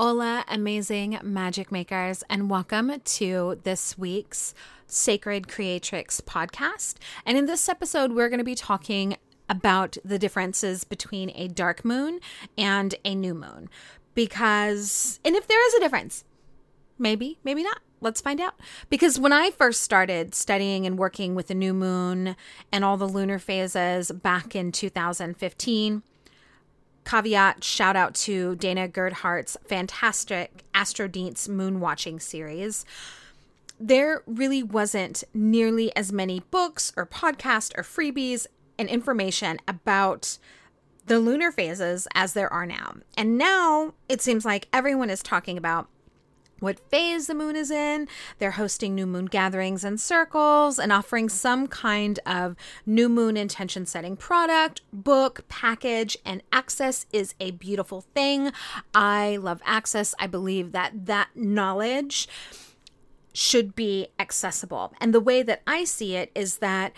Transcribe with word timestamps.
Hola, 0.00 0.44
amazing 0.46 1.18
magic 1.24 1.72
makers, 1.72 2.22
and 2.30 2.48
welcome 2.48 3.00
to 3.00 3.58
this 3.64 3.98
week's 3.98 4.54
Sacred 4.86 5.48
Creatrix 5.48 6.20
podcast. 6.20 6.98
And 7.26 7.36
in 7.36 7.46
this 7.46 7.68
episode, 7.68 8.12
we're 8.12 8.28
going 8.28 8.38
to 8.38 8.44
be 8.44 8.54
talking 8.54 9.16
about 9.48 9.96
the 10.04 10.16
differences 10.16 10.84
between 10.84 11.32
a 11.34 11.48
dark 11.48 11.84
moon 11.84 12.20
and 12.56 12.94
a 13.04 13.16
new 13.16 13.34
moon. 13.34 13.68
Because, 14.14 15.18
and 15.24 15.34
if 15.34 15.48
there 15.48 15.66
is 15.66 15.74
a 15.74 15.80
difference, 15.80 16.22
maybe, 16.96 17.40
maybe 17.42 17.64
not. 17.64 17.80
Let's 18.00 18.20
find 18.20 18.40
out. 18.40 18.54
Because 18.90 19.18
when 19.18 19.32
I 19.32 19.50
first 19.50 19.82
started 19.82 20.32
studying 20.32 20.86
and 20.86 20.96
working 20.96 21.34
with 21.34 21.48
the 21.48 21.56
new 21.56 21.74
moon 21.74 22.36
and 22.70 22.84
all 22.84 22.98
the 22.98 23.08
lunar 23.08 23.40
phases 23.40 24.12
back 24.12 24.54
in 24.54 24.70
2015, 24.70 26.04
caveat 27.08 27.64
shout 27.64 27.96
out 27.96 28.14
to 28.14 28.54
Dana 28.56 28.86
Gerhardt's 28.86 29.56
fantastic 29.64 30.62
Astrodienst 30.74 31.48
moon 31.48 31.80
watching 31.80 32.20
series. 32.20 32.84
There 33.80 34.22
really 34.26 34.62
wasn't 34.62 35.24
nearly 35.32 35.94
as 35.96 36.12
many 36.12 36.40
books 36.50 36.92
or 36.98 37.06
podcasts 37.06 37.72
or 37.78 37.82
freebies 37.82 38.46
and 38.78 38.90
information 38.90 39.56
about 39.66 40.38
the 41.06 41.18
lunar 41.18 41.50
phases 41.50 42.06
as 42.14 42.34
there 42.34 42.52
are 42.52 42.66
now. 42.66 42.96
And 43.16 43.38
now 43.38 43.94
it 44.10 44.20
seems 44.20 44.44
like 44.44 44.68
everyone 44.70 45.08
is 45.08 45.22
talking 45.22 45.56
about 45.56 45.88
what 46.60 46.78
phase 46.90 47.26
the 47.26 47.34
moon 47.34 47.56
is 47.56 47.70
in. 47.70 48.08
They're 48.38 48.52
hosting 48.52 48.94
new 48.94 49.06
moon 49.06 49.26
gatherings 49.26 49.84
and 49.84 50.00
circles 50.00 50.78
and 50.78 50.92
offering 50.92 51.28
some 51.28 51.66
kind 51.66 52.18
of 52.26 52.56
new 52.86 53.08
moon 53.08 53.36
intention 53.36 53.86
setting 53.86 54.16
product, 54.16 54.82
book, 54.92 55.44
package, 55.48 56.16
and 56.24 56.42
access 56.52 57.06
is 57.12 57.34
a 57.40 57.52
beautiful 57.52 58.00
thing. 58.00 58.52
I 58.94 59.36
love 59.36 59.60
access. 59.64 60.14
I 60.18 60.26
believe 60.26 60.72
that 60.72 61.06
that 61.06 61.28
knowledge 61.34 62.28
should 63.32 63.74
be 63.74 64.08
accessible. 64.18 64.92
And 65.00 65.14
the 65.14 65.20
way 65.20 65.42
that 65.42 65.62
I 65.66 65.84
see 65.84 66.16
it 66.16 66.32
is 66.34 66.58
that 66.58 66.92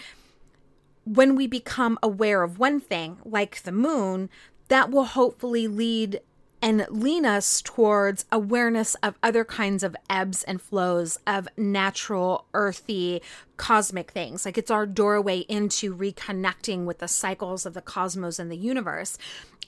when 1.04 1.34
we 1.34 1.46
become 1.46 1.98
aware 2.02 2.42
of 2.42 2.58
one 2.58 2.80
thing, 2.80 3.18
like 3.24 3.62
the 3.62 3.72
moon, 3.72 4.30
that 4.68 4.90
will 4.90 5.04
hopefully 5.04 5.66
lead 5.66 6.20
and 6.62 6.86
lean 6.90 7.24
us 7.24 7.62
towards 7.62 8.24
awareness 8.30 8.94
of 8.96 9.18
other 9.22 9.44
kinds 9.44 9.82
of 9.82 9.96
ebbs 10.08 10.42
and 10.44 10.60
flows 10.60 11.18
of 11.26 11.48
natural, 11.56 12.46
earthy, 12.52 13.22
cosmic 13.56 14.10
things. 14.10 14.44
Like 14.44 14.58
it's 14.58 14.70
our 14.70 14.86
doorway 14.86 15.40
into 15.40 15.94
reconnecting 15.94 16.84
with 16.84 16.98
the 16.98 17.08
cycles 17.08 17.64
of 17.64 17.74
the 17.74 17.82
cosmos 17.82 18.38
and 18.38 18.50
the 18.50 18.56
universe. 18.56 19.16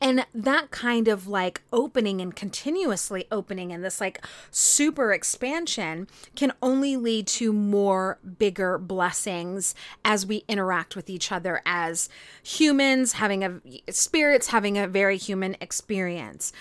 And 0.00 0.26
that 0.34 0.72
kind 0.72 1.06
of 1.06 1.28
like 1.28 1.62
opening 1.72 2.20
and 2.20 2.34
continuously 2.34 3.26
opening 3.30 3.72
and 3.72 3.84
this 3.84 4.00
like 4.00 4.24
super 4.50 5.12
expansion 5.12 6.08
can 6.34 6.52
only 6.60 6.96
lead 6.96 7.28
to 7.28 7.52
more 7.52 8.18
bigger 8.38 8.78
blessings 8.78 9.76
as 10.04 10.26
we 10.26 10.44
interact 10.48 10.96
with 10.96 11.08
each 11.08 11.30
other 11.30 11.62
as 11.64 12.08
humans, 12.42 13.12
having 13.12 13.44
a 13.44 13.60
spirits, 13.92 14.48
having 14.48 14.76
a 14.76 14.88
very 14.88 15.16
human 15.16 15.56
experience. 15.60 16.52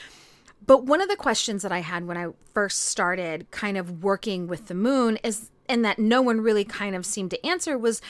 But 0.65 0.85
one 0.85 1.01
of 1.01 1.09
the 1.09 1.15
questions 1.15 1.63
that 1.63 1.71
I 1.71 1.79
had 1.79 2.07
when 2.07 2.17
I 2.17 2.27
first 2.53 2.81
started 2.81 3.49
kind 3.51 3.77
of 3.77 4.03
working 4.03 4.47
with 4.47 4.67
the 4.67 4.75
moon 4.75 5.17
is, 5.23 5.49
and 5.67 5.83
that 5.83 5.99
no 5.99 6.21
one 6.21 6.41
really 6.41 6.65
kind 6.65 6.95
of 6.95 7.05
seemed 7.05 7.31
to 7.31 7.45
answer 7.45 7.77
was, 7.77 8.01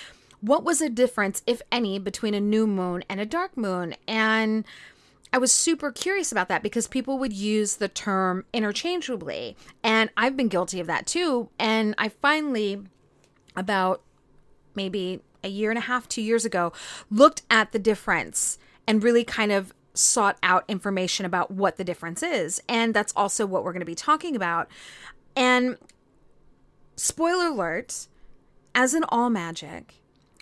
what 0.42 0.64
was 0.64 0.80
the 0.80 0.90
difference, 0.90 1.44
if 1.46 1.62
any, 1.72 2.00
between 2.00 2.34
a 2.34 2.42
new 2.42 2.68
moon 2.68 3.04
and 3.08 3.20
a 3.20 3.26
dark 3.26 3.56
moon? 3.56 3.96
And 4.08 4.66
I 5.32 5.38
was 5.38 5.52
super 5.52 5.92
curious 5.92 6.32
about 6.32 6.50
that 6.50 6.64
because 6.64 6.88
people 6.88 7.18
would 7.20 7.32
use 7.32 7.78
the 7.78 7.88
term 7.88 8.46
interchangeably. 8.52 9.56
And 9.84 10.10
I've 10.18 10.36
been 10.36 10.50
guilty 10.50 10.80
of 10.80 10.88
that 10.88 11.06
too. 11.06 11.50
And 11.58 11.96
I 11.98 12.10
finally, 12.10 12.84
about 13.56 14.02
maybe 14.76 15.22
a 15.44 15.48
year 15.48 15.72
and 15.72 15.78
a 15.78 15.82
half, 15.82 16.10
two 16.10 16.22
years 16.22 16.44
ago, 16.44 16.74
looked 17.10 17.44
at 17.50 17.72
the 17.72 17.80
difference 17.80 18.58
and 18.86 19.04
really 19.04 19.24
kind 19.24 19.52
of 19.52 19.74
sought 19.94 20.38
out 20.44 20.64
information 20.68 21.26
about 21.26 21.52
what 21.52 21.78
the 21.78 21.84
difference 21.84 22.24
is. 22.24 22.62
And 22.70 22.94
that's 22.94 23.14
also 23.16 23.46
what 23.46 23.64
we're 23.64 23.74
going 23.74 23.82
to 23.82 23.86
be 23.86 23.96
talking 23.96 24.36
about. 24.36 24.70
And 25.36 25.78
spoiler 26.96 27.48
alert, 27.48 28.08
as 28.74 28.94
in 28.94 29.04
all 29.10 29.30
magic, 29.30 29.96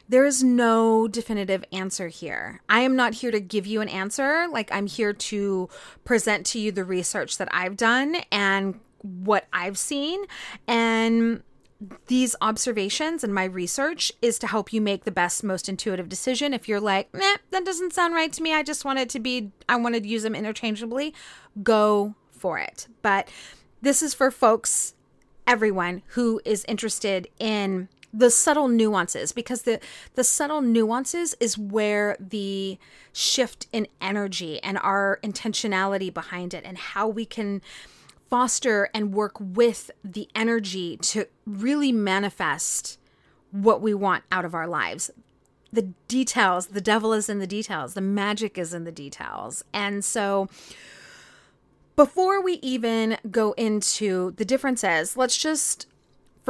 there 0.08 0.26
is 0.26 0.44
no 0.44 1.08
definitive 1.08 1.64
answer 1.72 2.08
here. 2.08 2.62
I 2.68 2.80
am 2.82 2.96
not 2.96 3.14
here 3.14 3.30
to 3.30 3.40
give 3.40 3.68
you 3.68 3.82
an 3.82 3.90
answer. 3.90 4.48
Like, 4.52 4.72
I'm 4.72 4.88
here 4.88 5.14
to 5.14 5.70
present 6.04 6.48
to 6.48 6.60
you 6.60 6.72
the 6.72 6.84
research 6.84 7.38
that 7.38 7.48
I've 7.52 7.78
done 7.78 8.18
and 8.32 8.80
what 9.02 9.48
I've 9.54 9.78
seen. 9.78 10.24
And 10.68 11.44
these 12.08 12.36
observations 12.42 13.24
and 13.24 13.34
my 13.34 13.46
research 13.46 14.12
is 14.22 14.38
to 14.40 14.48
help 14.48 14.74
you 14.74 14.82
make 14.82 15.06
the 15.06 15.12
best, 15.12 15.44
most 15.44 15.70
intuitive 15.70 16.10
decision. 16.10 16.54
If 16.54 16.68
you're 16.68 16.80
like, 16.80 17.12
that 17.52 17.66
doesn't 17.66 17.94
sound 17.94 18.14
right 18.14 18.32
to 18.34 18.44
me, 18.44 18.54
I 18.54 18.64
just 18.64 18.84
want 18.84 19.00
it 19.00 19.10
to 19.10 19.20
be, 19.20 19.52
I 19.70 19.78
want 19.78 19.96
to 19.96 20.06
use 20.06 20.24
them 20.24 20.36
interchangeably, 20.36 21.14
go 21.64 22.16
for 22.32 22.60
it. 22.60 22.88
But 23.02 23.30
this 23.82 24.02
is 24.02 24.14
for 24.14 24.30
folks, 24.30 24.94
everyone 25.48 26.02
who 26.08 26.42
is 26.44 26.66
interested 26.68 27.28
in 27.40 27.88
the 28.14 28.30
subtle 28.30 28.68
nuances 28.68 29.32
because 29.32 29.64
the 29.64 29.80
the 30.16 30.24
subtle 30.24 30.62
nuances 30.62 31.36
is 31.40 31.58
where 31.58 32.18
the 32.20 32.78
shift 33.14 33.68
in 33.72 33.88
energy 34.02 34.62
and 34.64 34.80
our 34.80 35.20
intentionality 35.24 36.12
behind 36.12 36.56
it 36.56 36.64
and 36.66 36.78
how 36.78 37.08
we 37.08 37.24
can 37.24 37.62
foster 38.30 38.90
and 38.94 39.14
work 39.14 39.40
with 39.40 39.92
the 40.04 40.30
energy 40.36 40.98
to 40.98 41.26
really 41.46 41.92
manifest 41.92 43.00
what 43.52 43.82
we 43.82 43.94
want 43.94 44.24
out 44.32 44.46
of 44.46 44.54
our 44.54 44.68
lives. 44.68 45.10
The 45.72 45.94
details, 46.08 46.68
the 46.68 46.82
devil 46.82 47.14
is 47.14 47.30
in 47.30 47.40
the 47.40 47.48
details, 47.48 47.94
the 47.94 48.02
magic 48.02 48.58
is 48.58 48.74
in 48.74 48.84
the 48.84 48.92
details. 48.92 49.64
And 49.74 50.04
so, 50.04 50.48
before 51.96 52.42
we 52.42 52.54
even 52.62 53.18
go 53.30 53.52
into 53.54 54.32
the 54.38 54.46
differences, 54.46 55.18
let's 55.18 55.38
just 55.38 55.86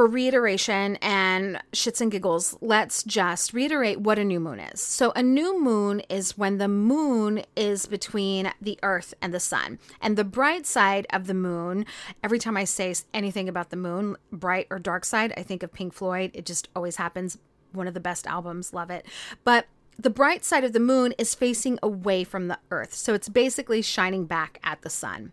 for 0.00 0.06
reiteration 0.06 0.96
and 1.02 1.60
shits 1.72 2.00
and 2.00 2.10
giggles, 2.10 2.56
let's 2.62 3.02
just 3.02 3.52
reiterate 3.52 4.00
what 4.00 4.18
a 4.18 4.24
new 4.24 4.40
moon 4.40 4.58
is. 4.58 4.80
So, 4.80 5.12
a 5.14 5.22
new 5.22 5.62
moon 5.62 6.00
is 6.08 6.38
when 6.38 6.56
the 6.56 6.68
moon 6.68 7.42
is 7.54 7.84
between 7.84 8.50
the 8.62 8.78
earth 8.82 9.12
and 9.20 9.34
the 9.34 9.40
sun. 9.40 9.78
And 10.00 10.16
the 10.16 10.24
bright 10.24 10.64
side 10.64 11.06
of 11.10 11.26
the 11.26 11.34
moon, 11.34 11.84
every 12.24 12.38
time 12.38 12.56
I 12.56 12.64
say 12.64 12.94
anything 13.12 13.46
about 13.46 13.68
the 13.68 13.76
moon, 13.76 14.16
bright 14.32 14.68
or 14.70 14.78
dark 14.78 15.04
side, 15.04 15.34
I 15.36 15.42
think 15.42 15.62
of 15.62 15.70
Pink 15.70 15.92
Floyd. 15.92 16.30
It 16.32 16.46
just 16.46 16.70
always 16.74 16.96
happens. 16.96 17.36
One 17.72 17.86
of 17.86 17.92
the 17.92 18.00
best 18.00 18.26
albums, 18.26 18.72
love 18.72 18.88
it. 18.88 19.04
But 19.44 19.66
the 19.98 20.08
bright 20.08 20.46
side 20.46 20.64
of 20.64 20.72
the 20.72 20.80
moon 20.80 21.12
is 21.18 21.34
facing 21.34 21.78
away 21.82 22.24
from 22.24 22.48
the 22.48 22.58
earth. 22.70 22.94
So, 22.94 23.12
it's 23.12 23.28
basically 23.28 23.82
shining 23.82 24.24
back 24.24 24.60
at 24.64 24.80
the 24.80 24.88
sun. 24.88 25.32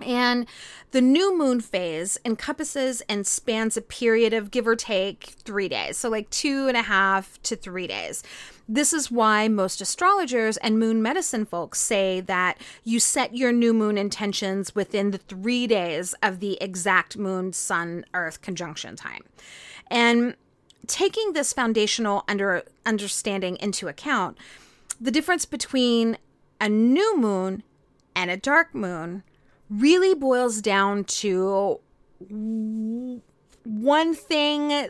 And 0.00 0.46
the 0.92 1.00
new 1.00 1.36
moon 1.36 1.60
phase 1.60 2.18
encompasses 2.24 3.02
and 3.08 3.26
spans 3.26 3.76
a 3.76 3.82
period 3.82 4.32
of 4.32 4.50
give 4.50 4.66
or 4.66 4.76
take 4.76 5.34
three 5.44 5.68
days. 5.68 5.98
So, 5.98 6.08
like 6.08 6.30
two 6.30 6.68
and 6.68 6.76
a 6.76 6.82
half 6.82 7.40
to 7.42 7.56
three 7.56 7.86
days. 7.86 8.22
This 8.70 8.92
is 8.92 9.10
why 9.10 9.48
most 9.48 9.80
astrologers 9.80 10.58
and 10.58 10.78
moon 10.78 11.00
medicine 11.00 11.46
folks 11.46 11.80
say 11.80 12.20
that 12.20 12.58
you 12.84 13.00
set 13.00 13.34
your 13.34 13.50
new 13.50 13.72
moon 13.72 13.96
intentions 13.96 14.74
within 14.74 15.10
the 15.10 15.18
three 15.18 15.66
days 15.66 16.14
of 16.22 16.40
the 16.40 16.58
exact 16.60 17.16
moon 17.16 17.54
sun 17.54 18.04
earth 18.12 18.42
conjunction 18.42 18.94
time. 18.94 19.22
And 19.90 20.36
taking 20.86 21.32
this 21.32 21.52
foundational 21.52 22.24
under 22.28 22.62
understanding 22.84 23.56
into 23.60 23.88
account, 23.88 24.36
the 25.00 25.10
difference 25.10 25.46
between 25.46 26.18
a 26.60 26.68
new 26.68 27.16
moon 27.16 27.62
and 28.14 28.30
a 28.30 28.36
dark 28.36 28.74
moon 28.74 29.22
really 29.70 30.14
boils 30.14 30.60
down 30.60 31.04
to 31.04 31.80
one 33.64 34.14
thing 34.14 34.88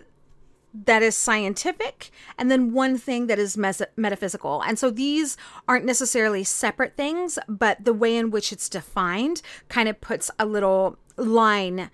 that 0.84 1.02
is 1.02 1.16
scientific 1.16 2.10
and 2.36 2.50
then 2.50 2.72
one 2.72 2.98
thing 2.98 3.26
that 3.26 3.38
is 3.38 3.56
mes- 3.56 3.82
metaphysical. 3.96 4.62
And 4.62 4.78
so 4.78 4.90
these 4.90 5.36
aren't 5.66 5.84
necessarily 5.84 6.44
separate 6.44 6.96
things, 6.96 7.38
but 7.48 7.84
the 7.84 7.92
way 7.92 8.16
in 8.16 8.30
which 8.30 8.52
it's 8.52 8.68
defined 8.68 9.42
kind 9.68 9.88
of 9.88 10.00
puts 10.00 10.30
a 10.38 10.46
little 10.46 10.96
line 11.16 11.90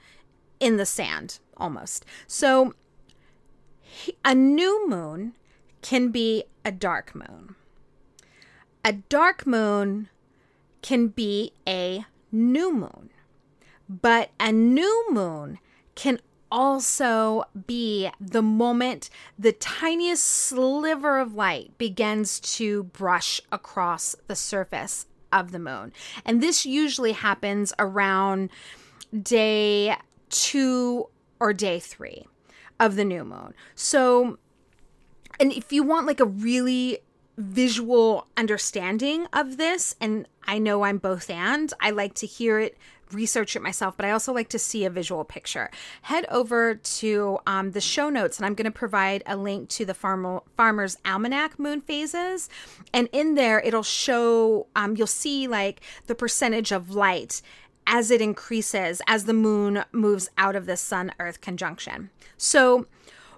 in 0.61 0.77
the 0.77 0.87
sand 0.87 1.39
almost. 1.57 2.05
So 2.27 2.75
a 4.25 4.35
new 4.35 4.89
moon 4.89 5.35
can 5.83 6.09
be 6.11 6.45
a 6.65 6.73
dark 6.73 7.15
moon. 7.15 7.55
A 8.85 8.93
dark 8.93 9.47
moon 9.47 10.09
can 10.83 11.09
be 11.09 11.53
a 11.67 12.05
new 12.35 12.73
moon. 12.73 13.11
But 13.89 14.31
a 14.41 14.53
new 14.53 15.07
moon 15.11 15.59
can 15.95 16.21
also 16.51 17.45
be 17.67 18.11
the 18.21 18.43
moment 18.43 19.11
the 19.39 19.53
tiniest 19.53 20.25
sliver 20.25 21.19
of 21.19 21.35
light 21.35 21.77
begins 21.79 22.39
to 22.39 22.85
brush 22.85 23.41
across 23.51 24.15
the 24.27 24.37
surface 24.37 25.07
of 25.33 25.51
the 25.51 25.59
moon. 25.59 25.93
And 26.25 26.43
this 26.43 26.65
usually 26.65 27.13
happens 27.13 27.73
around 27.79 28.51
day 29.21 29.97
two 30.31 31.09
or 31.41 31.53
day 31.53 31.81
three 31.81 32.27
of 32.79 32.97
the 32.97 33.05
new 33.05 33.25
moon. 33.25 33.55
So, 33.75 34.39
and 35.41 35.53
if 35.53 35.73
you 35.73 35.83
want 35.83 36.07
like 36.07 36.21
a 36.21 36.25
really 36.27 37.01
visual 37.37 38.27
understanding 38.37 39.27
of 39.33 39.57
this, 39.57 39.97
and 40.01 40.27
I 40.47 40.59
know 40.59 40.85
I'm 40.85 40.99
both 40.99 41.31
and, 41.31 41.73
I 41.81 41.91
like 41.91 42.15
to 42.15 42.27
hear 42.27 42.61
it 42.61 42.77
research 43.13 43.55
it 43.57 43.63
myself, 43.63 43.97
but 43.97 44.07
I 44.07 44.11
also 44.11 44.33
like 44.33 44.49
to 44.51 44.59
see 44.59 44.85
a 44.85 44.91
visual 44.91 45.25
picture. 45.25 45.71
Head 46.03 46.27
over 46.31 46.75
to 46.75 47.39
um, 47.47 47.71
the 47.71 47.81
show 47.81 48.11
notes, 48.11 48.39
and 48.39 48.47
I'm 48.47 48.55
going 48.55 48.65
to 48.65 48.71
provide 48.71 49.23
a 49.27 49.37
link 49.37 49.69
to 49.71 49.85
the 49.85 49.95
Farmer, 49.95 50.43
Farmer's 50.57 50.97
Almanac 51.05 51.59
moon 51.59 51.81
phases. 51.81 52.49
And 52.93 53.09
in 53.13 53.35
there, 53.35 53.61
it'll 53.61 53.83
show, 53.83 54.67
um, 54.75 54.97
you'll 54.97 55.07
see 55.07 55.47
like 55.47 55.81
the 56.07 56.15
percentage 56.15 56.73
of 56.73 56.91
light 56.91 57.41
as 57.87 58.11
it 58.11 58.21
increases 58.21 59.03
as 59.07 59.25
the 59.25 59.35
moon 59.35 59.85
moves 59.93 60.31
out 60.39 60.57
of 60.57 60.67
the 60.67 60.77
Sun 60.77 61.13
Earth 61.19 61.41
conjunction. 61.41 62.11
So 62.37 62.87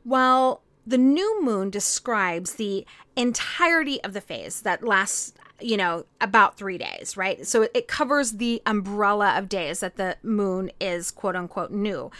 while 0.04 0.62
the 0.86 0.98
new 0.98 1.42
moon 1.42 1.70
describes 1.70 2.54
the 2.54 2.86
entirety 3.16 4.02
of 4.04 4.12
the 4.12 4.20
phase 4.20 4.62
that 4.62 4.82
lasts 4.82 5.32
you 5.60 5.76
know, 5.76 6.04
about 6.20 6.56
three 6.56 6.78
days, 6.78 7.16
right? 7.16 7.46
So 7.46 7.66
it 7.72 7.88
covers 7.88 8.32
the 8.32 8.60
umbrella 8.66 9.38
of 9.38 9.48
days 9.48 9.80
that 9.80 9.96
the 9.96 10.16
moon 10.22 10.70
is 10.80 11.10
quote 11.10 11.36
unquote 11.36 11.70
new. 11.70 12.10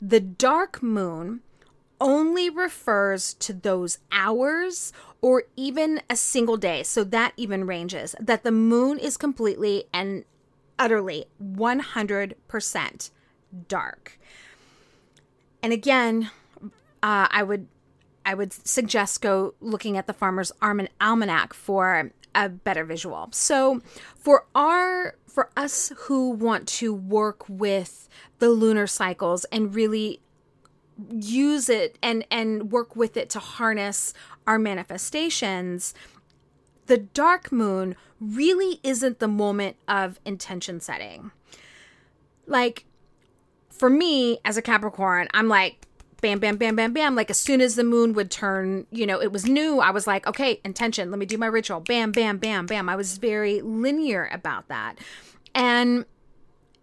The 0.00 0.20
dark 0.20 0.82
moon 0.82 1.40
only 2.00 2.48
refers 2.48 3.34
to 3.34 3.52
those 3.52 3.98
hours 4.12 4.92
or 5.20 5.44
even 5.56 6.00
a 6.08 6.16
single 6.16 6.56
day. 6.56 6.82
So 6.82 7.04
that 7.04 7.32
even 7.36 7.66
ranges 7.66 8.14
that 8.20 8.44
the 8.44 8.52
moon 8.52 8.98
is 8.98 9.16
completely 9.16 9.84
and 9.92 10.24
utterly 10.78 11.26
100% 11.42 13.10
dark. 13.66 14.18
And 15.62 15.72
again, 15.72 16.30
uh, 17.02 17.26
I 17.30 17.42
would 17.42 17.66
I 18.28 18.34
would 18.34 18.52
suggest 18.52 19.22
go 19.22 19.54
looking 19.58 19.96
at 19.96 20.06
the 20.06 20.12
Farmer's 20.12 20.52
Almanac 20.60 21.54
for 21.54 22.12
a 22.34 22.48
better 22.50 22.84
visual. 22.84 23.30
So 23.32 23.80
for 24.16 24.44
our 24.54 25.16
for 25.26 25.48
us 25.56 25.94
who 25.96 26.32
want 26.32 26.68
to 26.68 26.92
work 26.92 27.48
with 27.48 28.06
the 28.38 28.50
lunar 28.50 28.86
cycles 28.86 29.46
and 29.46 29.74
really 29.74 30.20
use 31.10 31.70
it 31.70 31.96
and 32.02 32.22
and 32.30 32.70
work 32.70 32.94
with 32.94 33.16
it 33.16 33.30
to 33.30 33.38
harness 33.38 34.12
our 34.46 34.58
manifestations, 34.58 35.94
the 36.84 36.98
dark 36.98 37.50
moon 37.50 37.96
really 38.20 38.78
isn't 38.82 39.20
the 39.20 39.28
moment 39.28 39.76
of 39.88 40.20
intention 40.26 40.80
setting. 40.82 41.30
Like 42.46 42.84
for 43.70 43.88
me 43.88 44.38
as 44.44 44.58
a 44.58 44.62
Capricorn, 44.62 45.28
I'm 45.32 45.48
like 45.48 45.87
bam, 46.20 46.38
bam, 46.38 46.56
bam, 46.56 46.76
bam, 46.76 46.92
bam. 46.92 47.14
Like 47.14 47.30
as 47.30 47.38
soon 47.38 47.60
as 47.60 47.76
the 47.76 47.84
moon 47.84 48.12
would 48.14 48.30
turn, 48.30 48.86
you 48.90 49.06
know, 49.06 49.20
it 49.20 49.32
was 49.32 49.44
new. 49.44 49.80
I 49.80 49.90
was 49.90 50.06
like, 50.06 50.26
okay, 50.26 50.60
intention. 50.64 51.10
Let 51.10 51.18
me 51.18 51.26
do 51.26 51.38
my 51.38 51.46
ritual. 51.46 51.80
Bam, 51.80 52.12
bam, 52.12 52.38
bam, 52.38 52.66
bam. 52.66 52.88
I 52.88 52.96
was 52.96 53.18
very 53.18 53.60
linear 53.60 54.28
about 54.32 54.68
that. 54.68 54.96
And 55.54 56.04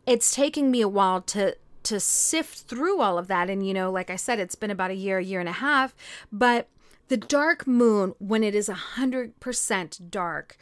it's 0.06 0.34
taking 0.34 0.72
me 0.72 0.82
a 0.82 0.88
while 0.88 1.22
to 1.22 1.58
to 1.84 2.00
sift 2.00 2.62
through 2.62 3.00
all 3.00 3.20
of 3.20 3.28
that 3.28 3.48
and 3.48 3.66
you 3.66 3.72
know 3.72 3.92
like 3.92 4.10
i 4.10 4.16
said 4.16 4.40
it's 4.40 4.56
been 4.56 4.72
about 4.72 4.90
a 4.90 4.96
year 4.96 5.20
a 5.20 5.24
year 5.24 5.40
and 5.40 5.48
a 5.48 5.54
half 5.54 5.96
but 6.32 6.68
the 7.10 7.18
dark 7.18 7.68
moon 7.68 8.16
when 8.18 8.44
it 8.44 8.56
is 8.56 8.68
a 8.68 8.74
100% 8.98 10.10
dark 10.10 10.58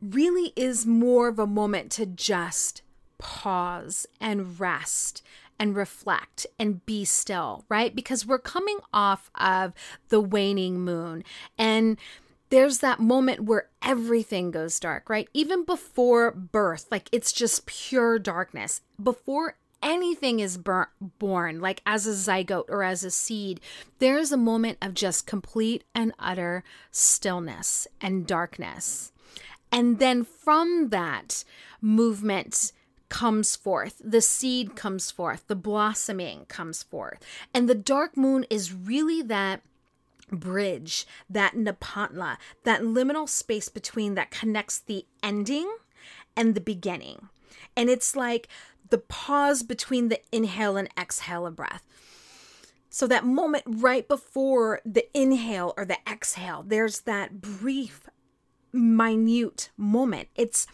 really 0.00 0.52
is 0.54 0.86
more 0.86 1.26
of 1.26 1.40
a 1.40 1.46
moment 1.46 1.90
to 1.90 2.06
just 2.06 2.82
pause 3.18 4.06
and 4.20 4.60
rest 4.60 5.22
and 5.58 5.76
reflect 5.76 6.46
and 6.58 6.84
be 6.86 7.04
still, 7.04 7.64
right? 7.68 7.94
Because 7.94 8.26
we're 8.26 8.38
coming 8.38 8.78
off 8.92 9.30
of 9.34 9.72
the 10.08 10.20
waning 10.20 10.80
moon 10.80 11.24
and 11.58 11.96
there's 12.50 12.78
that 12.78 13.00
moment 13.00 13.40
where 13.40 13.68
everything 13.82 14.50
goes 14.50 14.78
dark, 14.78 15.10
right? 15.10 15.28
Even 15.34 15.64
before 15.64 16.30
birth, 16.30 16.86
like 16.90 17.08
it's 17.10 17.32
just 17.32 17.66
pure 17.66 18.18
darkness. 18.18 18.82
Before 19.02 19.56
anything 19.82 20.40
is 20.40 20.58
born, 20.58 21.60
like 21.60 21.82
as 21.84 22.06
a 22.06 22.10
zygote 22.10 22.68
or 22.68 22.82
as 22.82 23.04
a 23.04 23.10
seed, 23.10 23.60
there's 23.98 24.32
a 24.32 24.36
moment 24.36 24.78
of 24.80 24.94
just 24.94 25.26
complete 25.26 25.84
and 25.94 26.12
utter 26.18 26.62
stillness 26.90 27.86
and 28.00 28.26
darkness. 28.26 29.12
And 29.72 29.98
then 29.98 30.24
from 30.24 30.90
that 30.90 31.44
movement, 31.80 32.72
comes 33.08 33.56
forth, 33.56 34.00
the 34.04 34.20
seed 34.20 34.76
comes 34.76 35.10
forth, 35.10 35.46
the 35.46 35.56
blossoming 35.56 36.44
comes 36.46 36.82
forth. 36.82 37.18
And 37.54 37.68
the 37.68 37.74
dark 37.74 38.16
moon 38.16 38.44
is 38.50 38.72
really 38.72 39.22
that 39.22 39.62
bridge, 40.30 41.06
that 41.30 41.54
Nepantla, 41.54 42.36
that 42.64 42.82
liminal 42.82 43.28
space 43.28 43.68
between 43.68 44.14
that 44.14 44.30
connects 44.30 44.78
the 44.78 45.06
ending 45.22 45.70
and 46.36 46.54
the 46.54 46.60
beginning. 46.60 47.28
And 47.76 47.88
it's 47.88 48.16
like 48.16 48.48
the 48.90 48.98
pause 48.98 49.62
between 49.62 50.08
the 50.08 50.20
inhale 50.32 50.76
and 50.76 50.88
exhale 50.98 51.46
of 51.46 51.56
breath. 51.56 51.84
So, 52.88 53.06
that 53.08 53.26
moment 53.26 53.64
right 53.66 54.08
before 54.08 54.80
the 54.86 55.06
inhale 55.12 55.74
or 55.76 55.84
the 55.84 55.98
exhale, 56.10 56.64
there's 56.66 57.00
that 57.00 57.42
brief, 57.42 58.08
minute 58.72 59.68
moment. 59.76 60.28
It's 60.34 60.66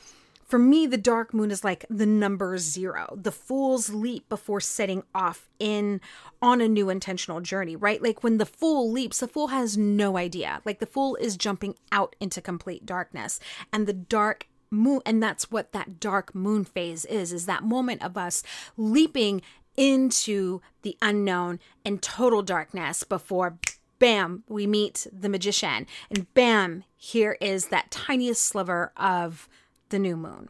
for 0.53 0.59
me, 0.59 0.87
the 0.87 0.99
dark 0.99 1.33
moon 1.33 1.51
is 1.51 1.65
like 1.65 1.87
the 1.89 2.05
number 2.05 2.59
zero, 2.59 3.17
the 3.19 3.33
fool's 3.33 3.89
leap 3.89 4.29
before 4.29 4.61
setting 4.61 5.03
off 5.15 5.49
in 5.59 5.99
on 6.43 6.61
a 6.61 6.69
new 6.69 6.91
intentional 6.91 7.41
journey, 7.41 7.75
right? 7.75 8.03
Like 8.03 8.23
when 8.23 8.37
the 8.37 8.45
fool 8.45 8.93
leaps, 8.93 9.21
the 9.21 9.29
fool 9.29 9.47
has 9.47 9.79
no 9.79 10.19
idea. 10.19 10.61
Like 10.67 10.79
the 10.79 10.85
fool 10.85 11.17
is 11.17 11.39
jumping 11.39 11.77
out 11.91 12.15
into 12.21 12.43
complete 12.43 12.85
darkness. 12.85 13.41
And 13.73 13.87
the 13.87 13.95
dark 13.95 14.47
moon, 14.71 15.01
and 15.07 15.23
that's 15.23 15.51
what 15.51 15.73
that 15.73 15.99
dark 15.99 16.35
moon 16.35 16.67
phase 16.67 17.07
is, 17.07 17.33
is 17.33 17.47
that 17.47 17.63
moment 17.65 18.05
of 18.05 18.19
us 18.19 18.43
leaping 18.77 19.41
into 19.79 20.61
the 20.83 20.99
unknown 21.01 21.61
and 21.83 22.03
total 22.03 22.43
darkness 22.43 23.05
before 23.05 23.59
bam, 23.99 24.45
we 24.49 24.67
meet 24.67 25.07
the 25.11 25.31
magician. 25.31 25.87
And 26.11 26.27
bam, 26.35 26.85
here 26.95 27.39
is 27.41 27.69
that 27.69 27.91
tiniest 27.91 28.43
sliver 28.43 28.93
of 28.99 29.49
the 29.93 30.01
new 30.01 30.17
moon. 30.17 30.49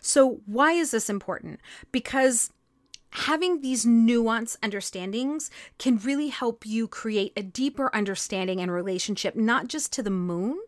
So, 0.00 0.40
why 0.46 0.72
is 0.72 0.92
this 0.92 1.10
important? 1.10 1.60
Because 1.90 2.52
having 3.10 3.60
these 3.60 3.84
nuanced 3.84 4.56
understandings 4.62 5.50
can 5.78 5.96
really 5.98 6.28
help 6.28 6.64
you 6.64 6.86
create 6.86 7.32
a 7.36 7.42
deeper 7.42 7.94
understanding 7.94 8.60
and 8.60 8.70
relationship, 8.70 9.34
not 9.34 9.66
just 9.66 9.92
to 9.94 10.02
the 10.02 10.10
moon, 10.10 10.60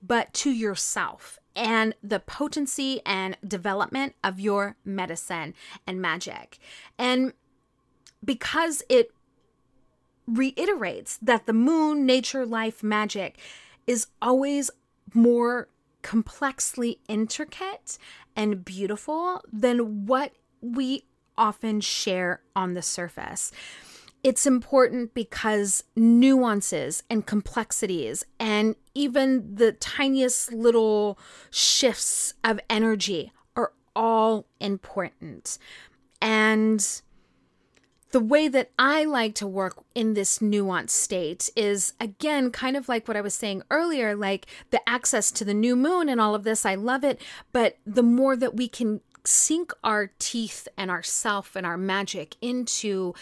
but 0.00 0.32
to 0.32 0.50
yourself 0.50 1.38
and 1.54 1.94
the 2.02 2.20
potency 2.20 3.00
and 3.04 3.36
development 3.46 4.14
of 4.22 4.38
your 4.38 4.76
medicine 4.84 5.54
and 5.86 6.00
magic. 6.00 6.58
And 6.98 7.32
because 8.24 8.82
it 8.88 9.10
reiterates 10.26 11.16
that 11.20 11.46
the 11.46 11.52
moon, 11.52 12.06
nature, 12.06 12.46
life, 12.46 12.82
magic 12.82 13.38
is 13.86 14.06
always 14.22 14.70
more 15.14 15.68
complexly 16.08 16.98
intricate 17.06 17.98
and 18.34 18.64
beautiful 18.64 19.42
than 19.52 20.06
what 20.06 20.32
we 20.62 21.04
often 21.36 21.82
share 21.82 22.40
on 22.56 22.72
the 22.72 22.80
surface. 22.80 23.52
It's 24.24 24.46
important 24.46 25.12
because 25.12 25.84
nuances 25.94 27.02
and 27.10 27.26
complexities 27.26 28.24
and 28.40 28.74
even 28.94 29.54
the 29.56 29.72
tiniest 29.72 30.50
little 30.50 31.18
shifts 31.50 32.32
of 32.42 32.58
energy 32.70 33.30
are 33.54 33.74
all 33.94 34.46
important. 34.60 35.58
And 36.22 37.02
the 38.10 38.20
way 38.20 38.48
that 38.48 38.70
I 38.78 39.04
like 39.04 39.34
to 39.36 39.46
work 39.46 39.82
in 39.94 40.14
this 40.14 40.38
nuanced 40.38 40.90
state 40.90 41.50
is 41.56 41.92
again 42.00 42.50
kind 42.50 42.76
of 42.76 42.88
like 42.88 43.06
what 43.06 43.16
I 43.16 43.20
was 43.20 43.34
saying 43.34 43.62
earlier 43.70 44.16
like 44.16 44.46
the 44.70 44.86
access 44.88 45.30
to 45.32 45.44
the 45.44 45.54
new 45.54 45.76
moon 45.76 46.08
and 46.08 46.20
all 46.20 46.34
of 46.34 46.44
this 46.44 46.64
I 46.64 46.74
love 46.74 47.04
it. 47.04 47.20
But 47.52 47.78
the 47.86 48.02
more 48.02 48.36
that 48.36 48.56
we 48.56 48.68
can 48.68 49.00
sink 49.24 49.72
our 49.84 50.12
teeth 50.18 50.68
and 50.76 50.90
our 50.90 51.02
self 51.02 51.54
and 51.54 51.66
our 51.66 51.76
magic 51.76 52.36
into 52.40 53.14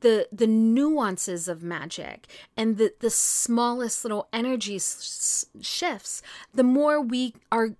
the 0.00 0.26
the 0.32 0.48
nuances 0.48 1.46
of 1.46 1.62
magic 1.62 2.26
and 2.56 2.76
the 2.76 2.92
the 2.98 3.10
smallest 3.10 4.04
little 4.04 4.28
energy 4.32 4.74
s- 4.74 5.46
shifts 5.60 6.22
the 6.52 6.64
more 6.64 7.00
we 7.00 7.34
are 7.52 7.76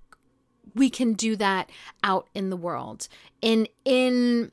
we 0.75 0.91
can 0.91 1.13
do 1.15 1.37
that 1.37 1.71
out 2.03 2.29
in 2.35 2.51
the 2.51 2.57
world. 2.57 3.09
In 3.41 3.67
in 3.85 4.53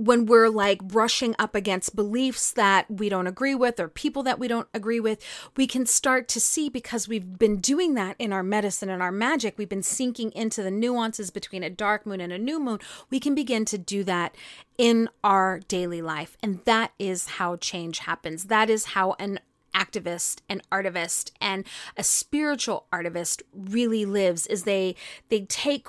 when 0.00 0.24
we're 0.24 0.48
like 0.48 0.82
brushing 0.82 1.34
up 1.38 1.54
against 1.54 1.94
beliefs 1.94 2.52
that 2.52 2.90
we 2.90 3.10
don't 3.10 3.26
agree 3.26 3.54
with 3.54 3.78
or 3.78 3.86
people 3.86 4.22
that 4.22 4.38
we 4.38 4.48
don't 4.48 4.68
agree 4.72 4.98
with, 4.98 5.22
we 5.56 5.66
can 5.66 5.84
start 5.84 6.26
to 6.28 6.40
see 6.40 6.70
because 6.70 7.06
we've 7.06 7.38
been 7.38 7.58
doing 7.58 7.94
that 7.94 8.16
in 8.18 8.32
our 8.32 8.42
medicine 8.42 8.88
and 8.88 9.02
our 9.02 9.12
magic. 9.12 9.58
We've 9.58 9.68
been 9.68 9.82
sinking 9.82 10.32
into 10.32 10.62
the 10.62 10.70
nuances 10.70 11.30
between 11.30 11.62
a 11.62 11.68
dark 11.68 12.06
moon 12.06 12.22
and 12.22 12.32
a 12.32 12.38
new 12.38 12.58
moon. 12.58 12.78
We 13.10 13.20
can 13.20 13.34
begin 13.34 13.66
to 13.66 13.76
do 13.76 14.02
that 14.04 14.34
in 14.78 15.10
our 15.22 15.60
daily 15.68 16.00
life. 16.00 16.38
And 16.42 16.60
that 16.64 16.92
is 16.98 17.26
how 17.26 17.56
change 17.56 17.98
happens. 17.98 18.44
That 18.44 18.70
is 18.70 18.86
how 18.86 19.16
an 19.18 19.40
activist 19.74 20.38
an 20.48 20.60
artivist 20.72 21.30
and 21.40 21.64
a 21.96 22.02
spiritual 22.02 22.86
artivist 22.92 23.40
really 23.54 24.04
lives 24.04 24.46
is 24.48 24.64
they 24.64 24.96
they 25.28 25.42
take 25.42 25.86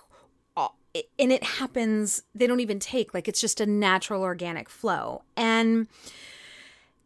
and 1.18 1.32
it 1.32 1.44
happens 1.44 2.24
they 2.36 2.48
don't 2.48 2.60
even 2.60 2.80
take 2.80 3.14
like 3.14 3.28
it's 3.28 3.42
just 3.42 3.62
a 3.62 3.66
natural 3.66 4.22
organic 4.22 4.70
flow 4.70 5.24
and 5.38 5.88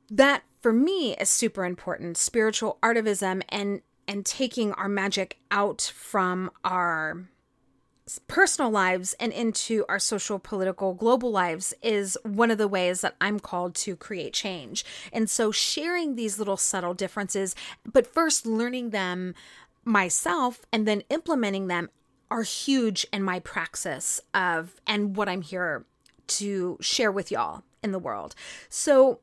that 0.09 0.43
for 0.61 0.73
me 0.73 1.15
is 1.17 1.29
super 1.29 1.65
important 1.65 2.17
spiritual 2.17 2.77
artivism 2.81 3.41
and 3.49 3.81
and 4.07 4.25
taking 4.25 4.71
our 4.73 4.89
magic 4.89 5.39
out 5.51 5.91
from 5.95 6.51
our 6.63 7.25
personal 8.27 8.69
lives 8.69 9.15
and 9.19 9.33
into 9.33 9.83
our 9.89 9.97
social 9.97 10.37
political 10.37 10.93
global 10.93 11.31
lives 11.31 11.73
is 11.81 12.17
one 12.23 12.51
of 12.51 12.57
the 12.57 12.67
ways 12.67 13.01
that 13.01 13.15
I'm 13.19 13.39
called 13.39 13.73
to 13.75 13.95
create 13.95 14.33
change. 14.33 14.85
And 15.11 15.27
so 15.27 15.51
sharing 15.51 16.15
these 16.15 16.37
little 16.37 16.57
subtle 16.57 16.93
differences 16.93 17.55
but 17.91 18.05
first 18.05 18.45
learning 18.45 18.91
them 18.91 19.33
myself 19.83 20.65
and 20.71 20.87
then 20.87 21.01
implementing 21.09 21.67
them 21.67 21.89
are 22.31 22.43
huge 22.43 23.05
in 23.13 23.23
my 23.23 23.39
praxis 23.39 24.21
of 24.33 24.81
and 24.87 25.15
what 25.15 25.29
I'm 25.29 25.41
here 25.41 25.85
to 26.27 26.77
share 26.81 27.11
with 27.11 27.31
y'all 27.31 27.63
in 27.83 27.91
the 27.91 27.99
world. 27.99 28.35
So, 28.69 29.19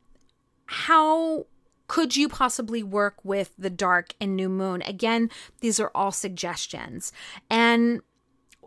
how 0.66 1.46
could 1.88 2.16
you 2.16 2.28
possibly 2.28 2.82
work 2.82 3.16
with 3.24 3.52
the 3.58 3.70
dark 3.70 4.14
and 4.20 4.34
new 4.34 4.48
moon? 4.48 4.82
Again, 4.82 5.30
these 5.60 5.78
are 5.80 5.90
all 5.94 6.12
suggestions. 6.12 7.12
And 7.50 8.00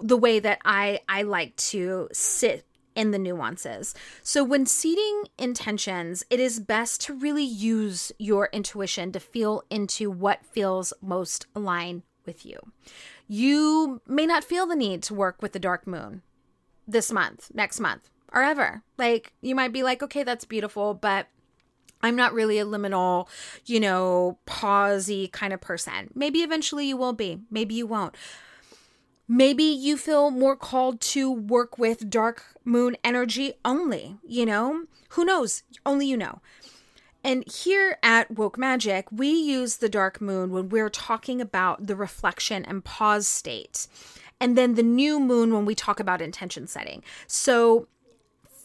the 0.01 0.17
way 0.17 0.39
that 0.39 0.59
I 0.65 0.99
I 1.07 1.23
like 1.23 1.55
to 1.55 2.09
sit 2.11 2.65
in 2.95 3.11
the 3.11 3.19
nuances. 3.19 3.93
So, 4.23 4.43
when 4.43 4.65
seeding 4.65 5.23
intentions, 5.37 6.23
it 6.29 6.39
is 6.39 6.59
best 6.59 7.01
to 7.01 7.13
really 7.13 7.43
use 7.43 8.11
your 8.17 8.49
intuition 8.51 9.11
to 9.13 9.19
feel 9.19 9.63
into 9.69 10.09
what 10.09 10.45
feels 10.45 10.93
most 11.01 11.45
aligned 11.55 12.03
with 12.25 12.45
you 12.45 12.59
you 13.27 14.01
may 14.07 14.25
not 14.25 14.43
feel 14.43 14.67
the 14.67 14.75
need 14.75 15.03
to 15.03 15.13
work 15.13 15.41
with 15.41 15.53
the 15.53 15.59
dark 15.59 15.87
moon 15.87 16.21
this 16.87 17.11
month, 17.11 17.49
next 17.53 17.79
month, 17.79 18.09
or 18.31 18.43
ever. 18.43 18.83
Like, 18.97 19.33
you 19.41 19.55
might 19.55 19.73
be 19.73 19.83
like, 19.83 20.03
okay, 20.03 20.23
that's 20.23 20.45
beautiful, 20.45 20.93
but 20.93 21.27
I'm 22.01 22.15
not 22.15 22.33
really 22.33 22.59
a 22.59 22.65
liminal, 22.65 23.27
you 23.65 23.79
know, 23.79 24.37
pausey 24.45 25.31
kind 25.31 25.53
of 25.53 25.61
person. 25.61 26.11
Maybe 26.13 26.39
eventually 26.39 26.87
you 26.87 26.97
will 26.97 27.13
be, 27.13 27.39
maybe 27.49 27.73
you 27.73 27.87
won't. 27.87 28.15
Maybe 29.27 29.63
you 29.63 29.97
feel 29.97 30.29
more 30.29 30.55
called 30.55 31.01
to 31.01 31.31
work 31.31 31.79
with 31.79 32.11
dark 32.11 32.43
moon 32.63 32.95
energy 33.03 33.53
only, 33.63 34.17
you 34.23 34.45
know? 34.45 34.85
Who 35.09 35.25
knows? 35.25 35.63
Only 35.83 36.05
you 36.05 36.15
know. 36.15 36.41
And 37.25 37.43
here 37.51 37.97
at 38.03 38.29
Woke 38.29 38.55
Magic, 38.55 39.07
we 39.11 39.29
use 39.29 39.77
the 39.77 39.89
dark 39.89 40.21
moon 40.21 40.51
when 40.51 40.69
we're 40.69 40.91
talking 40.91 41.41
about 41.41 41.87
the 41.87 41.95
reflection 41.95 42.63
and 42.63 42.85
pause 42.85 43.27
state. 43.27 43.87
And 44.39 44.55
then 44.55 44.75
the 44.75 44.83
new 44.83 45.19
moon 45.19 45.51
when 45.51 45.65
we 45.65 45.73
talk 45.73 45.99
about 45.99 46.21
intention 46.21 46.67
setting. 46.67 47.01
So 47.25 47.87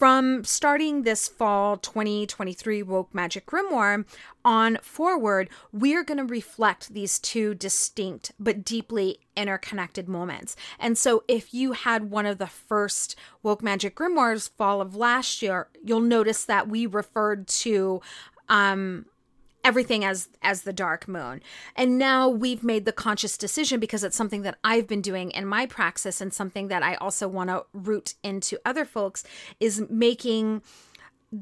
from 0.01 0.45
starting 0.45 1.03
this 1.03 1.29
fall 1.29 1.77
2023 1.77 2.83
Woke 2.83 3.15
Magic 3.15 3.45
Grimoire 3.45 4.07
on 4.43 4.79
forward, 4.81 5.51
we're 5.73 6.03
going 6.03 6.17
to 6.17 6.25
reflect 6.25 6.95
these 6.95 7.19
two 7.19 7.55
distinct 7.55 8.33
but 8.41 8.65
deeply 8.65 9.21
interconnected 9.37 10.09
moments. 10.09 10.57
And 10.79 10.97
so, 10.97 11.23
if 11.29 11.53
you 11.53 11.73
had 11.73 12.11
one 12.11 12.25
of 12.25 12.39
the 12.39 12.47
first 12.47 13.15
Woke 13.43 13.63
Magic 13.63 13.95
Grimoires 13.95 14.49
fall 14.57 14.81
of 14.81 14.97
last 14.97 15.43
year, 15.43 15.69
you'll 15.85 16.01
notice 16.01 16.47
that 16.47 16.67
we 16.67 16.87
referred 16.87 17.47
to 17.49 18.01
um 18.51 19.07
everything 19.65 20.05
as 20.05 20.29
as 20.43 20.63
the 20.63 20.73
dark 20.73 21.07
moon 21.07 21.43
and 21.77 21.99
now 21.99 22.29
we've 22.29 22.65
made 22.65 22.85
the 22.85 22.93
conscious 22.93 23.37
decision 23.37 23.79
because 23.79 24.03
it's 24.05 24.17
something 24.17 24.43
that 24.43 24.59
i've 24.65 24.87
been 24.87 25.03
doing 25.03 25.31
in 25.31 25.47
my 25.47 25.67
praxis 25.67 26.21
and 26.21 26.33
something 26.33 26.69
that 26.69 26.83
i 26.83 26.95
also 26.97 27.29
want 27.29 27.51
to 27.51 27.65
root 27.73 28.15
into 28.23 28.59
other 28.65 28.85
folks 28.85 29.25
is 29.59 29.83
making 29.91 30.63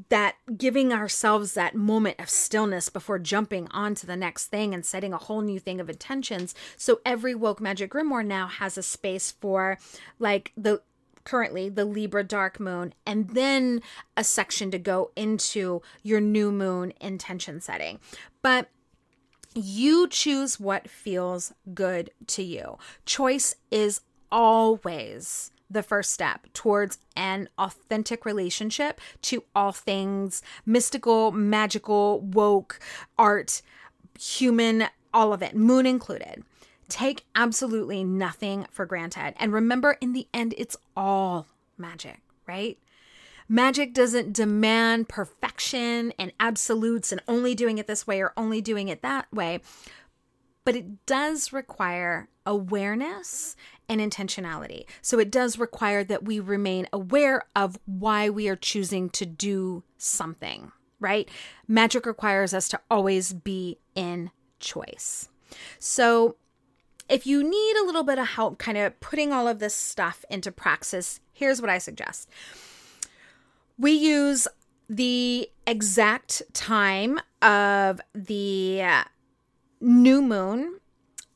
that 0.09 0.35
giving 0.55 0.93
ourselves 0.93 1.53
that 1.53 1.73
moment 1.73 2.19
of 2.19 2.29
stillness 2.29 2.89
before 2.89 3.17
jumping 3.17 3.67
on 3.71 3.95
to 3.95 4.05
the 4.05 4.15
next 4.15 4.47
thing 4.47 4.73
and 4.73 4.85
setting 4.85 5.13
a 5.13 5.17
whole 5.17 5.41
new 5.41 5.59
thing 5.59 5.79
of 5.79 5.89
intentions. 5.89 6.53
So 6.77 7.01
every 7.03 7.33
woke 7.33 7.59
magic 7.59 7.91
grimoire 7.91 8.25
now 8.25 8.45
has 8.47 8.77
a 8.77 8.83
space 8.83 9.31
for 9.31 9.79
like 10.19 10.51
the 10.55 10.81
currently 11.23 11.69
the 11.69 11.85
Libra 11.85 12.23
dark 12.23 12.59
moon, 12.59 12.93
and 13.05 13.29
then 13.29 13.81
a 14.17 14.23
section 14.23 14.71
to 14.71 14.79
go 14.79 15.11
into 15.15 15.81
your 16.03 16.21
new 16.21 16.51
moon 16.51 16.93
intention 16.99 17.61
setting. 17.61 17.99
But 18.41 18.69
you 19.55 20.07
choose 20.07 20.59
what 20.59 20.89
feels 20.89 21.53
good 21.73 22.11
to 22.27 22.43
you. 22.43 22.77
Choice 23.05 23.55
is 23.71 24.01
always 24.31 25.51
the 25.69 25.83
first 25.83 26.11
step 26.11 26.47
towards 26.53 26.97
an 27.15 27.47
authentic 27.57 28.25
relationship 28.25 28.99
to 29.21 29.43
all 29.55 29.71
things 29.71 30.41
mystical, 30.65 31.31
magical, 31.31 32.21
woke, 32.21 32.79
art, 33.17 33.61
human, 34.19 34.85
all 35.13 35.33
of 35.33 35.41
it, 35.41 35.55
moon 35.55 35.85
included. 35.85 36.43
Take 36.89 37.25
absolutely 37.35 38.03
nothing 38.03 38.65
for 38.71 38.85
granted. 38.85 39.35
And 39.37 39.53
remember, 39.53 39.97
in 40.01 40.13
the 40.13 40.27
end, 40.33 40.53
it's 40.57 40.75
all 40.97 41.47
magic, 41.77 42.19
right? 42.47 42.77
Magic 43.47 43.93
doesn't 43.93 44.33
demand 44.33 45.09
perfection 45.09 46.13
and 46.19 46.31
absolutes 46.39 47.11
and 47.11 47.21
only 47.27 47.55
doing 47.55 47.77
it 47.77 47.87
this 47.87 48.05
way 48.05 48.21
or 48.21 48.33
only 48.37 48.61
doing 48.61 48.89
it 48.89 49.01
that 49.01 49.31
way, 49.33 49.59
but 50.65 50.75
it 50.75 51.05
does 51.07 51.51
require 51.51 52.29
awareness 52.45 53.55
and 53.87 53.99
intentionality. 53.99 54.85
So 55.01 55.17
it 55.17 55.31
does 55.31 55.57
require 55.57 56.03
that 56.03 56.25
we 56.25 56.39
remain 56.39 56.87
aware 56.93 57.43
of 57.55 57.79
why 57.85 58.29
we 58.29 58.47
are 58.49 58.55
choosing 58.55 59.09
to 59.11 59.25
do 59.25 59.83
something, 59.97 60.71
right? 60.99 61.27
Magic 61.67 62.05
requires 62.05 62.53
us 62.53 62.67
to 62.69 62.79
always 62.91 63.33
be 63.33 63.79
in 63.95 64.29
choice. 64.59 65.29
So 65.79 66.35
if 67.09 67.25
you 67.25 67.43
need 67.43 67.75
a 67.77 67.85
little 67.85 68.03
bit 68.03 68.19
of 68.19 68.27
help 68.27 68.59
kind 68.59 68.77
of 68.77 68.99
putting 68.99 69.33
all 69.33 69.47
of 69.47 69.59
this 69.59 69.75
stuff 69.75 70.23
into 70.29 70.51
praxis, 70.51 71.19
here's 71.33 71.59
what 71.59 71.69
I 71.69 71.77
suggest. 71.77 72.29
We 73.77 73.91
use 73.91 74.47
the 74.89 75.49
exact 75.65 76.41
time 76.53 77.19
of 77.41 78.01
the 78.13 78.83
new 79.81 80.21
moon 80.21 80.79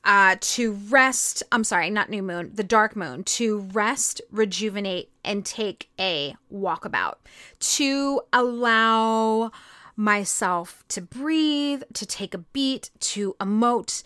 uh, 0.03 0.35
to 0.39 0.73
rest. 0.89 1.43
I'm 1.51 1.63
sorry, 1.63 1.89
not 1.89 2.09
new 2.09 2.23
moon, 2.23 2.51
the 2.53 2.63
dark 2.63 2.95
moon, 2.95 3.23
to 3.23 3.59
rest, 3.71 4.21
rejuvenate, 4.31 5.09
and 5.23 5.45
take 5.45 5.89
a 5.99 6.35
walkabout, 6.53 7.15
to 7.59 8.21
allow 8.33 9.51
myself 9.95 10.83
to 10.89 11.01
breathe, 11.01 11.83
to 11.93 12.05
take 12.05 12.33
a 12.33 12.39
beat, 12.39 12.89
to 12.99 13.35
emote 13.39 14.03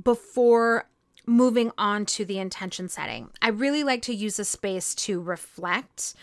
before 0.00 0.86
moving 1.26 1.70
on 1.78 2.06
to 2.06 2.24
the 2.24 2.38
intention 2.38 2.88
setting. 2.88 3.30
I 3.40 3.48
really 3.48 3.84
like 3.84 4.02
to 4.02 4.14
use 4.14 4.38
a 4.38 4.44
space 4.44 4.94
to 4.96 5.20
reflect 5.20 6.14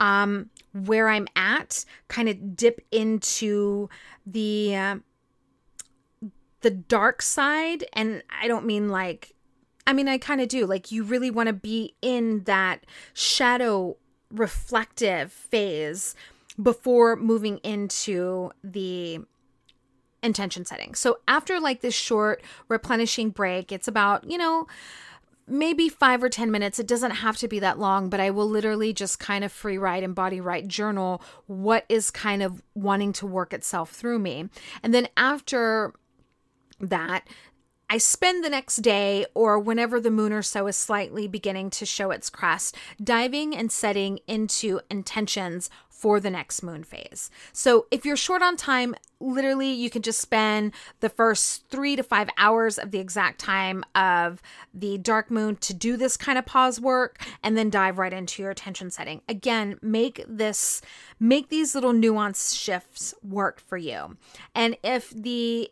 um, 0.00 0.50
where 0.72 1.08
I'm 1.08 1.26
at, 1.36 1.84
kind 2.08 2.28
of 2.28 2.56
dip 2.56 2.80
into 2.90 3.88
the 4.26 4.76
uh, 4.76 4.96
the 6.60 6.70
dark 6.70 7.22
side, 7.22 7.84
and 7.92 8.22
I 8.40 8.48
don't 8.48 8.66
mean 8.66 8.88
like. 8.88 9.32
I 9.88 9.92
mean, 9.92 10.08
I 10.08 10.18
kind 10.18 10.40
of 10.40 10.48
do. 10.48 10.66
Like, 10.66 10.90
you 10.90 11.04
really 11.04 11.30
want 11.30 11.46
to 11.46 11.52
be 11.52 11.94
in 12.02 12.42
that 12.42 12.84
shadow 13.14 13.96
reflective 14.32 15.30
phase 15.30 16.16
before 16.60 17.14
moving 17.14 17.58
into 17.58 18.50
the 18.64 19.20
intention 20.26 20.66
setting. 20.66 20.94
So 20.94 21.18
after 21.26 21.58
like 21.58 21.80
this 21.80 21.94
short 21.94 22.42
replenishing 22.68 23.30
break, 23.30 23.72
it's 23.72 23.88
about, 23.88 24.30
you 24.30 24.36
know, 24.36 24.66
maybe 25.48 25.88
five 25.88 26.22
or 26.22 26.28
10 26.28 26.50
minutes. 26.50 26.78
It 26.78 26.88
doesn't 26.88 27.12
have 27.12 27.36
to 27.38 27.48
be 27.48 27.58
that 27.60 27.78
long, 27.78 28.10
but 28.10 28.20
I 28.20 28.30
will 28.30 28.48
literally 28.48 28.92
just 28.92 29.18
kind 29.18 29.44
of 29.44 29.52
free 29.52 29.78
write 29.78 30.02
and 30.02 30.14
body 30.14 30.40
write 30.40 30.68
journal 30.68 31.22
what 31.46 31.84
is 31.88 32.10
kind 32.10 32.42
of 32.42 32.62
wanting 32.74 33.12
to 33.14 33.26
work 33.26 33.52
itself 33.52 33.90
through 33.90 34.18
me. 34.18 34.48
And 34.82 34.92
then 34.92 35.08
after 35.16 35.94
that, 36.80 37.26
I 37.88 37.98
spend 37.98 38.42
the 38.42 38.50
next 38.50 38.76
day 38.78 39.26
or 39.32 39.60
whenever 39.60 40.00
the 40.00 40.10
moon 40.10 40.32
or 40.32 40.42
so 40.42 40.66
is 40.66 40.76
slightly 40.76 41.28
beginning 41.28 41.70
to 41.70 41.86
show 41.86 42.10
its 42.10 42.28
crest, 42.28 42.74
diving 43.02 43.56
and 43.56 43.70
setting 43.70 44.18
into 44.26 44.80
intentions 44.90 45.70
for 45.96 46.20
the 46.20 46.30
next 46.30 46.62
moon 46.62 46.84
phase. 46.84 47.30
So 47.54 47.86
if 47.90 48.04
you're 48.04 48.18
short 48.18 48.42
on 48.42 48.56
time, 48.56 48.94
literally 49.18 49.72
you 49.72 49.88
can 49.88 50.02
just 50.02 50.20
spend 50.20 50.72
the 51.00 51.08
first 51.08 51.66
three 51.70 51.96
to 51.96 52.02
five 52.02 52.28
hours 52.36 52.76
of 52.78 52.90
the 52.90 52.98
exact 52.98 53.40
time 53.40 53.82
of 53.94 54.42
the 54.74 54.98
dark 54.98 55.30
moon 55.30 55.56
to 55.56 55.72
do 55.72 55.96
this 55.96 56.18
kind 56.18 56.36
of 56.36 56.44
pause 56.44 56.78
work 56.78 57.24
and 57.42 57.56
then 57.56 57.70
dive 57.70 57.96
right 57.96 58.12
into 58.12 58.42
your 58.42 58.50
attention 58.50 58.90
setting. 58.90 59.22
Again, 59.26 59.78
make 59.80 60.22
this, 60.28 60.82
make 61.18 61.48
these 61.48 61.74
little 61.74 61.94
nuance 61.94 62.52
shifts 62.52 63.14
work 63.22 63.58
for 63.58 63.78
you. 63.78 64.18
And 64.54 64.76
if 64.84 65.10
the 65.10 65.70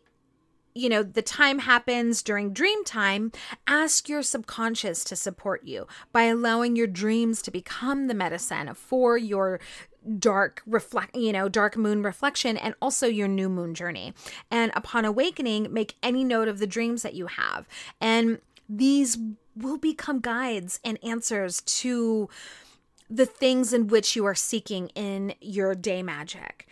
you 0.77 0.89
know, 0.89 1.03
the 1.03 1.21
time 1.21 1.59
happens 1.59 2.21
during 2.21 2.51
dream 2.51 2.83
time, 2.83 3.31
ask 3.65 4.09
your 4.09 4.21
subconscious 4.21 5.05
to 5.05 5.15
support 5.15 5.63
you 5.63 5.87
by 6.11 6.23
allowing 6.23 6.75
your 6.75 6.85
dreams 6.85 7.41
to 7.43 7.49
become 7.49 8.07
the 8.07 8.13
medicine 8.13 8.73
for 8.73 9.17
your 9.17 9.61
dark 10.19 10.61
reflect 10.65 11.15
you 11.15 11.31
know 11.31 11.49
dark 11.49 11.75
moon 11.77 12.03
reflection 12.03 12.57
and 12.57 12.75
also 12.81 13.07
your 13.07 13.27
new 13.27 13.49
moon 13.49 13.73
journey. 13.73 14.13
And 14.51 14.71
upon 14.75 15.05
awakening 15.05 15.71
make 15.73 15.95
any 16.03 16.23
note 16.23 16.47
of 16.47 16.59
the 16.59 16.67
dreams 16.67 17.01
that 17.01 17.13
you 17.13 17.27
have. 17.27 17.67
And 17.99 18.39
these 18.67 19.17
will 19.55 19.77
become 19.77 20.19
guides 20.19 20.79
and 20.83 20.99
answers 21.03 21.61
to 21.61 22.29
the 23.09 23.25
things 23.25 23.71
in 23.71 23.87
which 23.87 24.15
you 24.15 24.25
are 24.25 24.35
seeking 24.35 24.89
in 24.89 25.33
your 25.39 25.75
day 25.75 26.01
magic. 26.01 26.67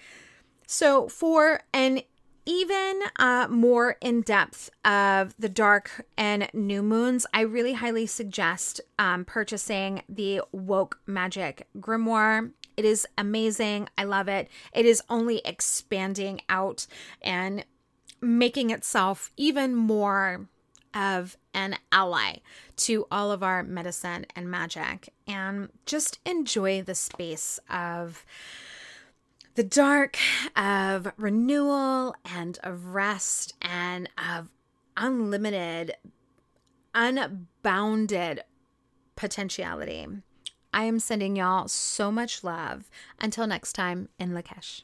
So 0.65 1.07
for 1.07 1.61
an 1.73 2.01
even 2.45 3.01
uh, 3.17 3.47
more 3.49 3.95
in 4.01 4.21
depth 4.21 4.69
of 4.83 5.33
the 5.39 5.47
dark 5.47 6.05
and 6.17 6.49
new 6.53 6.83
moons, 6.83 7.25
I 7.33 7.41
really 7.41 7.73
highly 7.73 8.05
suggest 8.05 8.81
um, 8.99 9.23
purchasing 9.23 10.01
the 10.09 10.41
Woke 10.51 10.99
Magic 11.05 11.67
Grimoire. 11.77 12.51
It 12.75 12.85
is 12.85 13.07
amazing. 13.17 13.89
I 13.97 14.03
love 14.03 14.27
it. 14.27 14.49
It 14.73 14.85
is 14.85 15.01
only 15.09 15.41
expanding 15.45 16.41
out 16.49 16.87
and 17.21 17.65
making 18.21 18.69
itself 18.69 19.31
even 19.37 19.75
more 19.75 20.47
of 20.93 21.37
an 21.53 21.75
ally 21.91 22.37
to 22.75 23.05
all 23.11 23.31
of 23.31 23.43
our 23.43 23.63
medicine 23.63 24.25
and 24.35 24.49
magic. 24.49 25.09
And 25.27 25.69
just 25.85 26.19
enjoy 26.25 26.81
the 26.81 26.95
space 26.95 27.59
of 27.69 28.25
the 29.55 29.63
dark, 29.63 30.17
of 30.55 31.11
renewal 31.17 32.15
and 32.25 32.57
of 32.63 32.87
rest 32.95 33.53
and 33.61 34.09
of 34.17 34.49
unlimited, 34.97 35.95
unbounded 36.95 38.43
potentiality. 39.15 40.07
I 40.73 40.85
am 40.85 40.99
sending 40.99 41.35
y'all 41.35 41.67
so 41.67 42.11
much 42.11 42.43
love. 42.43 42.89
Until 43.19 43.45
next 43.45 43.73
time 43.73 44.09
in 44.17 44.31
Lak'ech. 44.31 44.81